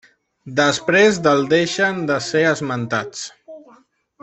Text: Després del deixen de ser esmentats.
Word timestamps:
Després 0.59 1.19
del 1.27 1.45
deixen 1.51 2.01
de 2.13 2.17
ser 2.31 2.43
esmentats. 2.55 3.23